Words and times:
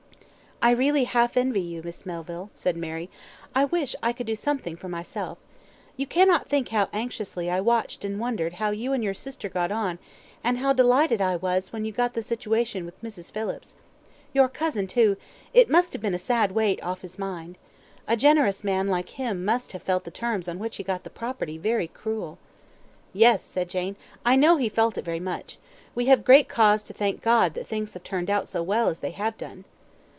"I 0.63 0.69
really 0.69 1.05
half 1.05 1.37
envy 1.37 1.59
you, 1.61 1.81
Miss 1.81 2.05
Melville," 2.05 2.51
said 2.53 2.77
Mary. 2.77 3.09
"I 3.55 3.65
wish 3.65 3.95
I 4.03 4.13
could 4.13 4.27
do 4.27 4.35
something 4.35 4.75
for 4.75 4.87
myself. 4.87 5.39
You 5.97 6.05
cannot 6.05 6.49
think 6.49 6.69
how 6.69 6.87
anxiously 6.93 7.49
I 7.49 7.59
watched 7.59 8.05
and 8.05 8.19
wondered 8.19 8.53
how 8.53 8.69
you 8.69 8.93
and 8.93 9.03
your 9.03 9.15
sister 9.15 9.49
got 9.49 9.71
on, 9.71 9.97
and 10.43 10.59
how 10.59 10.71
delighted 10.71 11.19
I 11.19 11.35
was 11.35 11.73
when 11.73 11.83
you 11.83 11.91
got 11.91 12.13
the 12.13 12.21
situation 12.21 12.85
with 12.85 13.01
Mrs. 13.01 13.31
Phillips. 13.31 13.77
Your 14.33 14.47
cousin 14.47 14.85
too 14.85 15.17
it 15.51 15.67
must 15.67 15.93
have 15.93 16.01
been 16.03 16.13
a 16.13 16.19
sad 16.19 16.51
weight 16.51 16.79
off 16.83 17.01
his 17.01 17.17
mind. 17.17 17.57
A 18.07 18.15
generous 18.15 18.63
man 18.63 18.87
like 18.87 19.09
him 19.09 19.43
must 19.43 19.71
have 19.71 19.81
felt 19.81 20.03
the 20.03 20.11
terms 20.11 20.47
on 20.47 20.59
which 20.59 20.75
he 20.75 20.83
got 20.83 21.03
the 21.03 21.09
property 21.09 21.57
very 21.57 21.87
cruel." 21.87 22.37
"Yes," 23.13 23.41
said 23.43 23.67
Jane, 23.67 23.95
"I 24.23 24.35
know 24.35 24.57
he 24.57 24.69
felt 24.69 24.95
it 24.95 25.05
very 25.05 25.19
much. 25.19 25.57
We 25.95 26.05
have 26.05 26.23
great 26.23 26.47
cause 26.47 26.83
to 26.83 26.93
thank 26.93 27.23
God 27.23 27.55
that 27.55 27.65
things 27.65 27.95
have 27.95 28.03
turned 28.03 28.29
out 28.29 28.47
so 28.47 28.61
well 28.61 28.89
as 28.89 28.99
they 28.99 29.11
have 29.11 29.39
done." 29.39 29.65